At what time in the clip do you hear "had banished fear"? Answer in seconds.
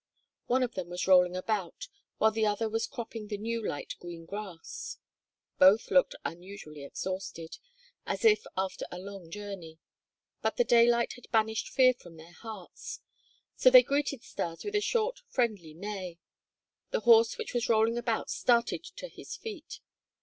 11.13-11.93